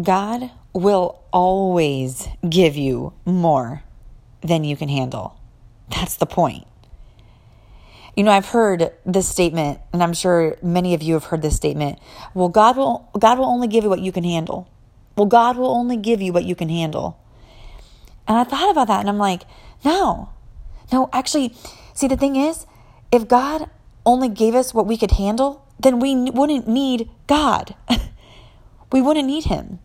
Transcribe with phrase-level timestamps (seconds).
[0.00, 3.82] God will always give you more
[4.42, 5.38] than you can handle.
[5.90, 6.66] That's the point.
[8.14, 11.56] You know, I've heard this statement, and I'm sure many of you have heard this
[11.56, 11.98] statement.
[12.34, 14.68] Well, God will God will only give you what you can handle.
[15.16, 17.18] Well, God will only give you what you can handle.
[18.28, 19.42] And I thought about that and I'm like,
[19.84, 20.30] no.
[20.92, 21.54] No, actually,
[21.94, 22.66] see the thing is,
[23.10, 23.68] if God
[24.06, 27.74] only gave us what we could handle, then we wouldn't need God.
[28.92, 29.80] we wouldn't need him.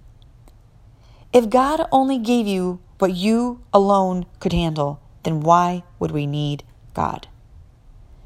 [1.34, 6.64] If God only gave you what you alone could handle, then why would we need
[6.94, 7.28] God?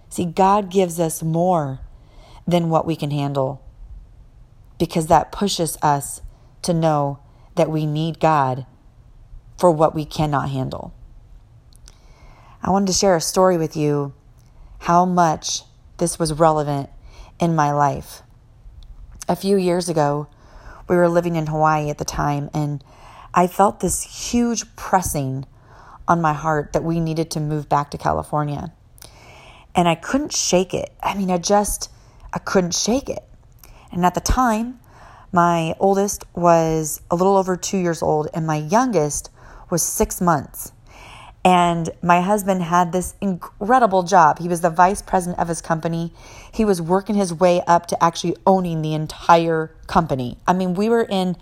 [0.10, 1.80] See, God gives us more
[2.46, 3.62] than what we can handle
[4.78, 6.22] because that pushes us
[6.64, 7.20] to know
[7.56, 8.66] that we need God
[9.58, 10.94] for what we cannot handle.
[12.62, 14.14] I wanted to share a story with you
[14.80, 15.64] how much
[15.98, 16.90] this was relevant
[17.40, 18.22] in my life.
[19.30, 20.28] A few years ago,
[20.88, 22.84] we were living in Hawaii at the time, and
[23.38, 25.46] I felt this huge pressing
[26.08, 28.74] on my heart that we needed to move back to California.
[29.76, 30.92] And I couldn't shake it.
[31.04, 31.92] I mean, I just,
[32.34, 33.24] I couldn't shake it.
[33.92, 34.80] And at the time,
[35.32, 39.30] my oldest was a little over two years old, and my youngest
[39.70, 40.72] was six months.
[41.46, 44.40] And my husband had this incredible job.
[44.40, 46.12] He was the vice president of his company.
[46.52, 50.40] He was working his way up to actually owning the entire company.
[50.48, 51.38] I mean, we were in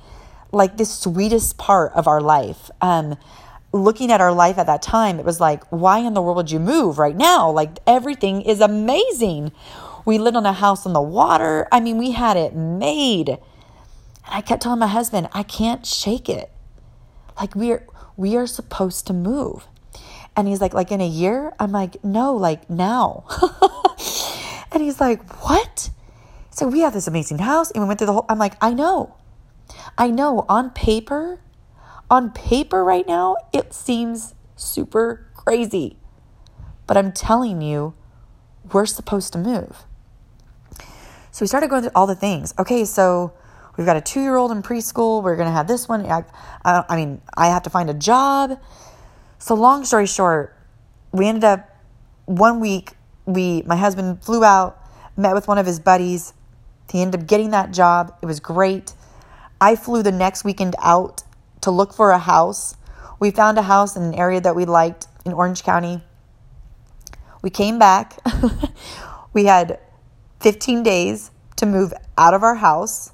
[0.51, 2.69] like the sweetest part of our life.
[2.81, 3.17] Um,
[3.71, 6.51] looking at our life at that time, it was like, why in the world would
[6.51, 7.49] you move right now?
[7.51, 9.51] Like everything is amazing.
[10.05, 11.67] We lived on a house on the water.
[11.71, 13.29] I mean, we had it made.
[13.29, 13.39] And
[14.27, 16.51] I kept telling my husband, I can't shake it.
[17.39, 17.85] Like we're
[18.17, 19.67] we are supposed to move.
[20.35, 21.53] And he's like, like in a year?
[21.59, 23.25] I'm like, no, like now.
[24.71, 25.89] and he's like, what?
[26.51, 28.73] So we have this amazing house and we went through the whole, I'm like, I
[28.73, 29.15] know.
[29.97, 31.41] I know on paper,
[32.09, 35.97] on paper right now, it seems super crazy.
[36.87, 37.93] But I'm telling you,
[38.71, 39.85] we're supposed to move.
[41.31, 42.53] So we started going through all the things.
[42.57, 43.33] Okay, so
[43.77, 45.21] we've got a two year old in preschool.
[45.21, 46.05] We're going to have this one.
[46.05, 46.23] I,
[46.63, 48.59] I, mean, I have to find a job.
[49.37, 50.57] So long story short,
[51.11, 51.69] we ended up
[52.25, 52.93] one week.
[53.25, 54.81] We my husband flew out,
[55.17, 56.33] met with one of his buddies.
[56.91, 58.15] He ended up getting that job.
[58.21, 58.93] It was great.
[59.59, 61.23] I flew the next weekend out
[61.61, 62.75] to look for a house.
[63.19, 66.03] We found a house in an area that we liked in Orange County.
[67.41, 68.19] We came back.
[69.33, 69.79] we had
[70.41, 73.11] 15 days to move out of our house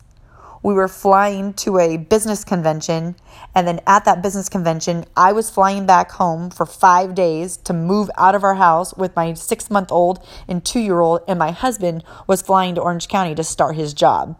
[0.63, 3.15] we were flying to a business convention.
[3.55, 7.73] And then at that business convention, I was flying back home for five days to
[7.73, 11.21] move out of our house with my six month old and two year old.
[11.27, 14.37] And my husband was flying to Orange County to start his job.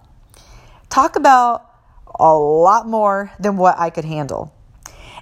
[0.89, 1.67] Talk about
[2.21, 4.53] a lot more than what I could handle.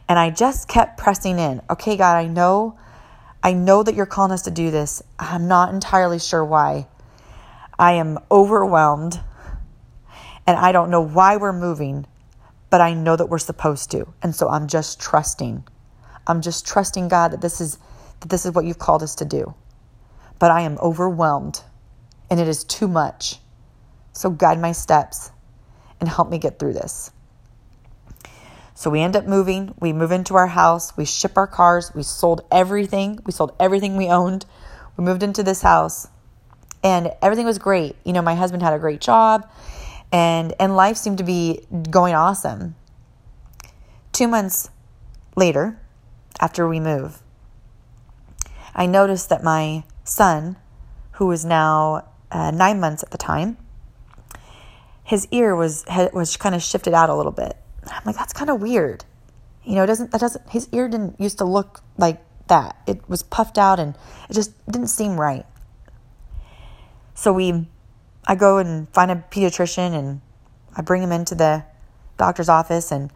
[0.07, 1.61] And I just kept pressing in.
[1.69, 2.77] Okay, God, I know,
[3.41, 5.01] I know that you're calling us to do this.
[5.17, 6.87] I'm not entirely sure why.
[7.77, 9.19] I am overwhelmed
[10.45, 12.05] and I don't know why we're moving,
[12.69, 14.13] but I know that we're supposed to.
[14.21, 15.63] And so I'm just trusting.
[16.27, 17.79] I'm just trusting God that this is
[18.19, 19.53] that this is what you've called us to do.
[20.37, 21.61] But I am overwhelmed
[22.29, 23.37] and it is too much.
[24.11, 25.31] So guide my steps
[25.99, 27.11] and help me get through this.
[28.73, 29.73] So we end up moving.
[29.79, 30.95] We move into our house.
[30.95, 31.91] We ship our cars.
[31.93, 33.19] We sold everything.
[33.25, 34.45] We sold everything we owned.
[34.95, 36.07] We moved into this house
[36.83, 37.95] and everything was great.
[38.05, 39.49] You know, my husband had a great job
[40.11, 42.75] and and life seemed to be going awesome.
[44.11, 44.69] Two months
[45.35, 45.79] later,
[46.39, 47.21] after we move,
[48.73, 50.57] I noticed that my son,
[51.13, 53.57] who was now uh, nine months at the time,
[55.09, 55.83] his ear was
[56.13, 57.57] was kind of shifted out a little bit.
[57.87, 59.05] I'm like, that's kind of weird.
[59.63, 62.75] You know, it doesn't that doesn't his ear didn't used to look like that.
[62.85, 63.95] It was puffed out and
[64.29, 65.47] it just didn't seem right.
[67.15, 67.67] So we
[68.27, 70.21] I go and find a pediatrician and
[70.75, 71.65] I bring him into the
[72.17, 73.11] doctor's office and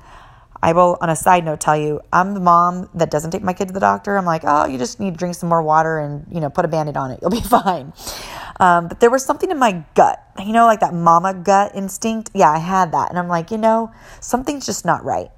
[0.63, 3.51] I will, on a side note, tell you, I'm the mom that doesn't take my
[3.51, 4.16] kid to the doctor.
[4.16, 6.63] I'm like, oh, you just need to drink some more water and, you know, put
[6.63, 7.19] a band-aid on it.
[7.22, 7.92] You'll be fine.
[8.63, 12.31] Um, but there was something in my gut, you know, like that mama gut instinct.
[12.33, 13.10] Yeah, I had that.
[13.10, 15.31] And I'm like, you know, something's just not right.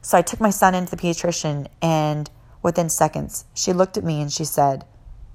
[0.00, 2.30] So I took my son into the pediatrician and
[2.62, 4.84] within seconds, she looked at me and she said,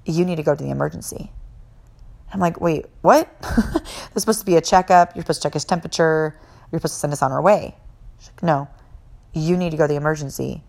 [0.06, 1.30] you need to go to the emergency.
[2.32, 3.28] I'm like, wait, what?
[4.14, 5.14] This supposed to be a checkup.
[5.14, 6.34] You're supposed to check his temperature.
[6.72, 7.76] You're supposed to send us on our way.
[8.24, 8.68] Like, no,
[9.34, 10.62] you need to go to the emergency.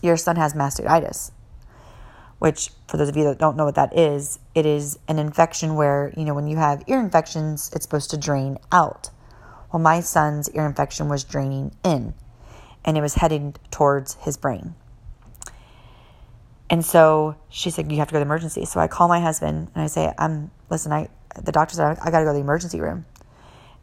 [0.00, 1.32] Your son has mastoiditis,
[2.38, 5.74] which, for those of you that don't know what that is, it is an infection
[5.74, 9.10] where, you know, when you have ear infections, it's supposed to drain out.
[9.72, 12.14] Well, my son's ear infection was draining in
[12.84, 14.74] and it was heading towards his brain.
[16.68, 18.64] And so she said, You have to go to the emergency.
[18.64, 21.08] So I call my husband and I say, I'm, listen, I,
[21.42, 23.06] the doctor said, I got to go to the emergency room.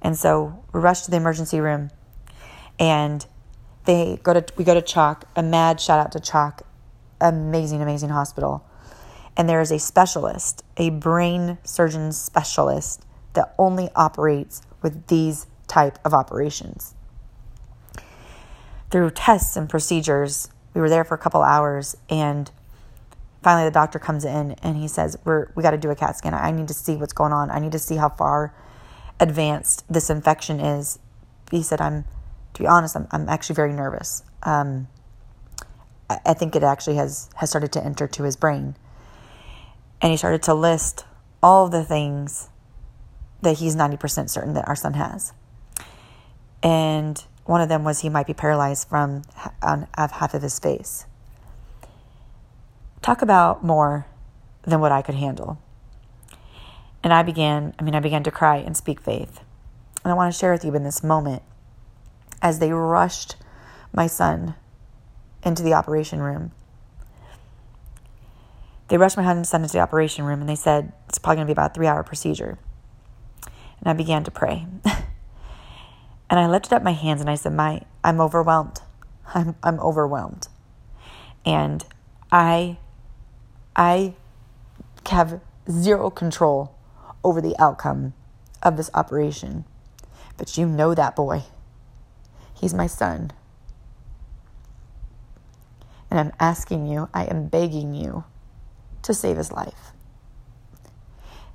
[0.02, 1.92] And so we rush to the emergency room
[2.80, 3.26] and
[3.86, 6.62] they go to, we go to CHOC, a mad shout out to CHOC,
[7.24, 8.64] amazing, amazing hospital.
[9.36, 13.04] And there is a specialist, a brain surgeon specialist
[13.34, 16.94] that only operates with these type of operations.
[18.92, 22.52] Through tests and procedures, we were there for a couple hours and
[23.42, 26.34] finally the doctor comes in and he says, We're we gotta do a CAT scan.
[26.34, 27.50] I need to see what's going on.
[27.50, 28.54] I need to see how far
[29.20, 31.00] advanced this infection is.
[31.50, 32.06] He said, I'm
[32.54, 34.24] to be honest, I'm I'm actually very nervous.
[34.44, 34.88] Um,
[36.10, 38.76] I, think it actually has has started to enter to his brain.
[40.02, 41.06] And he started to list
[41.42, 42.50] all the things
[43.42, 45.34] that he's 90% certain that our son has.
[46.62, 49.24] And one of them was he might be paralyzed from
[49.62, 51.06] on half of his face.
[53.02, 54.06] Talk about more
[54.64, 55.60] than what I could handle.
[57.04, 59.42] And I began, I mean, I began to cry and speak faith.
[60.04, 61.44] And I want to share with you in this moment
[62.42, 63.36] as they rushed
[63.94, 64.56] my son
[65.46, 66.52] into the operation room.
[68.88, 71.54] They rushed my son into the operation room and they said it's probably going to
[71.54, 72.58] be about a three hour procedure.
[73.80, 74.66] And I began to pray.
[74.86, 78.82] and I lifted up my hands and I said, My I'm overwhelmed.
[79.34, 80.48] I'm I'm overwhelmed.
[81.46, 81.86] And
[82.32, 82.78] I
[83.76, 84.14] I
[85.10, 86.76] have zero control
[87.24, 88.14] over the outcome
[88.62, 89.66] of this operation.
[90.38, 91.44] But you know that boy.
[92.54, 93.32] He's my son.
[96.14, 98.24] And I'm asking you, I am begging you
[99.02, 99.94] to save his life.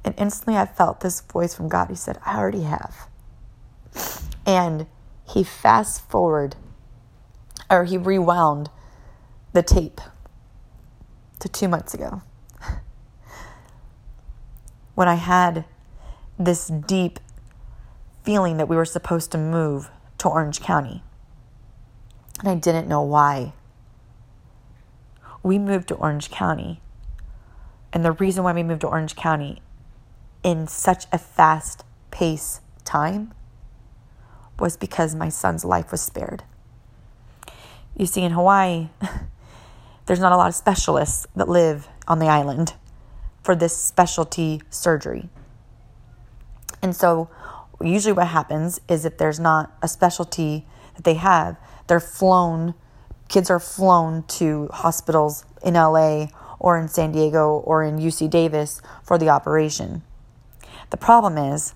[0.05, 1.90] And instantly I felt this voice from God.
[1.90, 3.06] He said, I already have.
[4.44, 4.88] And
[5.25, 6.56] he fast forward
[7.70, 8.69] or he rewound
[9.52, 10.00] the tape
[11.38, 12.22] to two months ago
[14.96, 15.66] when I had
[16.37, 17.20] this deep
[18.25, 19.88] feeling that we were supposed to move
[20.19, 21.05] to Orange County.
[22.40, 23.52] And I didn't know why.
[25.48, 26.82] We moved to Orange County.
[27.90, 29.62] And the reason why we moved to Orange County
[30.42, 33.32] in such a fast pace time
[34.58, 36.44] was because my son's life was spared.
[37.96, 38.90] You see, in Hawaii,
[40.04, 42.74] there's not a lot of specialists that live on the island
[43.42, 45.30] for this specialty surgery.
[46.82, 47.30] And so,
[47.80, 50.66] usually, what happens is if there's not a specialty
[50.96, 51.56] that they have,
[51.86, 52.74] they're flown,
[53.28, 56.28] kids are flown to hospitals in LA
[56.58, 60.02] or in San Diego or in UC Davis for the operation.
[60.90, 61.75] The problem is,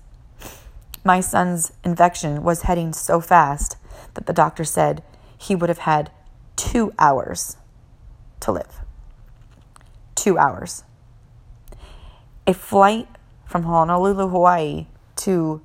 [1.05, 3.77] my son's infection was heading so fast
[4.13, 5.03] that the doctor said
[5.37, 6.11] he would have had
[6.55, 7.57] two hours
[8.39, 8.79] to live.
[10.15, 10.83] Two hours.
[12.47, 13.07] A flight
[13.45, 15.61] from Honolulu, Hawaii to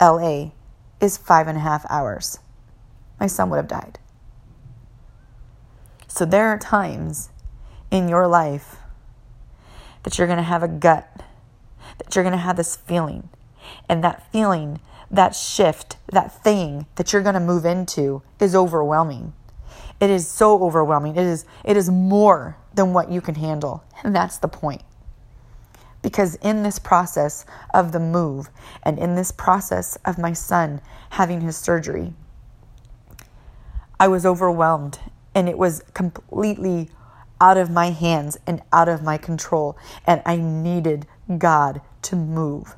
[0.00, 0.50] LA
[1.00, 2.38] is five and a half hours.
[3.18, 3.98] My son would have died.
[6.14, 7.30] So there are times
[7.90, 8.76] in your life
[10.04, 11.08] that you're going to have a gut,
[11.98, 13.30] that you're going to have this feeling.
[13.88, 14.78] And that feeling,
[15.10, 19.32] that shift, that thing that you're going to move into is overwhelming.
[19.98, 21.16] It is so overwhelming.
[21.16, 23.82] It is it is more than what you can handle.
[24.04, 24.82] And that's the point.
[26.00, 27.44] Because in this process
[27.74, 28.50] of the move
[28.84, 30.80] and in this process of my son
[31.10, 32.12] having his surgery,
[33.98, 35.00] I was overwhelmed
[35.34, 36.90] and it was completely
[37.40, 39.76] out of my hands and out of my control.
[40.06, 41.06] And I needed
[41.38, 42.76] God to move.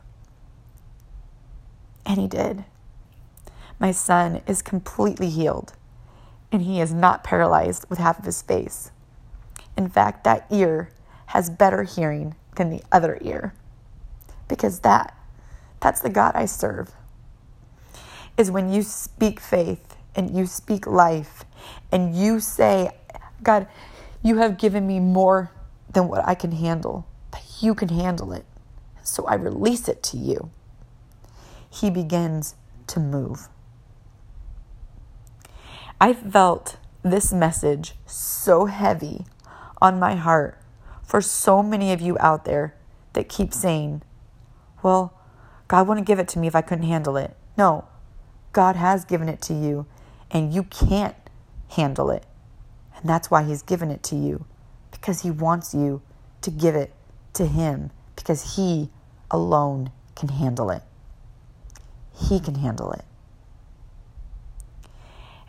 [2.04, 2.64] And He did.
[3.78, 5.74] My son is completely healed
[6.52, 8.90] and he is not paralyzed with half of his face.
[9.76, 10.90] In fact, that ear
[11.26, 13.52] has better hearing than the other ear.
[14.48, 15.14] Because that
[15.80, 16.92] that's the God I serve.
[18.38, 19.85] Is when you speak faith
[20.16, 21.44] and you speak life
[21.92, 22.90] and you say,
[23.42, 23.68] God,
[24.22, 25.52] you have given me more
[25.92, 28.44] than what I can handle, but you can handle it.
[29.04, 30.50] So I release it to you.
[31.70, 32.54] He begins
[32.88, 33.48] to move.
[36.00, 39.26] I felt this message so heavy
[39.80, 40.60] on my heart
[41.02, 42.74] for so many of you out there
[43.12, 44.02] that keep saying,
[44.82, 45.14] Well,
[45.68, 47.36] God wouldn't give it to me if I couldn't handle it.
[47.56, 47.86] No,
[48.52, 49.86] God has given it to you,
[50.36, 51.16] and you can't
[51.70, 52.22] handle it.
[52.94, 54.44] And that's why He's given it to you,
[54.90, 56.02] because He wants you
[56.42, 56.92] to give it
[57.32, 58.90] to Him, because He
[59.30, 60.82] alone can handle it.
[62.14, 63.06] He can handle it.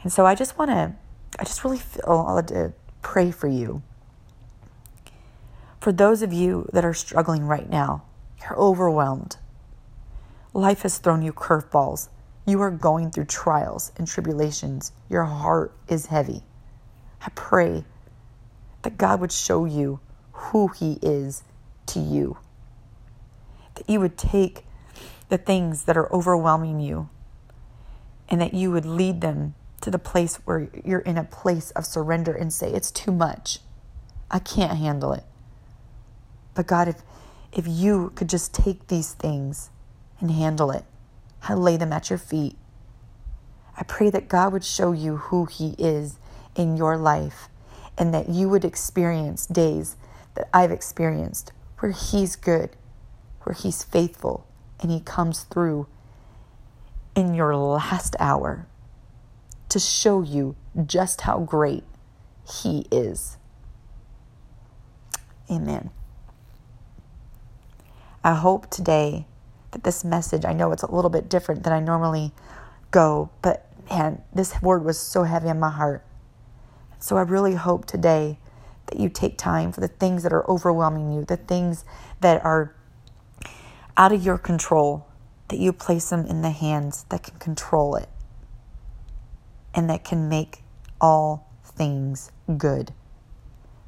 [0.04, 0.96] And so I just want to,
[1.38, 3.82] I just really feel to pray for you.
[5.82, 8.04] For those of you that are struggling right now,
[8.40, 9.36] you're overwhelmed.
[10.54, 12.08] Life has thrown you curveballs.
[12.48, 14.94] You are going through trials and tribulations.
[15.10, 16.44] Your heart is heavy.
[17.22, 17.84] I pray
[18.84, 20.00] that God would show you
[20.32, 21.44] who He is
[21.88, 22.38] to you.
[23.76, 24.64] That you would take
[25.28, 27.10] the things that are overwhelming you
[28.30, 31.86] and that you would lead them to the place where you're in a place of
[31.86, 33.60] surrender and say, It's too much.
[34.32, 35.26] I can't handle it.
[36.54, 37.02] But God, if,
[37.52, 39.70] if you could just take these things
[40.22, 40.86] and handle it,
[41.48, 42.58] I lay them at your feet.
[43.78, 46.20] I pray that God would show you who He is
[46.56, 47.48] in your life
[47.98, 49.96] and that you would experience days
[50.36, 52.76] that I've experienced where He's good,
[53.44, 54.48] where He's faithful,
[54.80, 55.88] and He comes through
[57.16, 58.68] in your last hour
[59.70, 61.84] to show you just how great
[62.48, 63.38] He is.
[65.50, 65.92] Amen.
[68.24, 69.26] I hope today
[69.84, 72.32] this message, I know it's a little bit different than I normally
[72.92, 76.04] go, but man, this word was so heavy on my heart.
[77.00, 78.40] So I really hope today
[78.88, 81.86] that you take time for the things that are overwhelming you, the things
[82.22, 82.74] that are
[83.96, 85.06] out of your control,
[85.50, 88.10] that you place them in the hands that can control it
[89.74, 90.64] and that can make
[91.00, 92.94] all things good.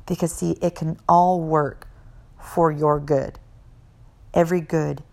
[0.06, 1.88] Because, see, it can all work
[2.40, 3.40] for your good.
[4.34, 5.04] Every good,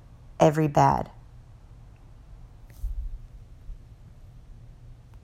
[0.40, 1.10] every bad.